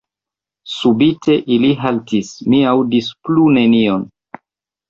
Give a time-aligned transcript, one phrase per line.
[0.75, 4.09] Subite, ili haltis, mi aŭdis plu nenion.